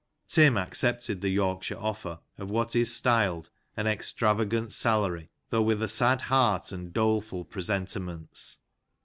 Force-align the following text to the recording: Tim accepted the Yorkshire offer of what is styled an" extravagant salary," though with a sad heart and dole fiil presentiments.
Tim 0.27 0.57
accepted 0.57 1.21
the 1.21 1.29
Yorkshire 1.29 1.77
offer 1.77 2.21
of 2.39 2.49
what 2.49 2.75
is 2.75 2.91
styled 2.91 3.51
an" 3.77 3.85
extravagant 3.85 4.73
salary," 4.73 5.29
though 5.51 5.61
with 5.61 5.83
a 5.83 5.87
sad 5.87 6.21
heart 6.21 6.71
and 6.71 6.91
dole 6.91 7.21
fiil 7.21 7.47
presentiments. 7.47 8.57